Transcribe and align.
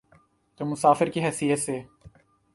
تو 0.57 0.65
مسافر 0.65 1.09
کی 1.09 1.23
حیثیت 1.23 1.59
سے۔ 1.59 1.81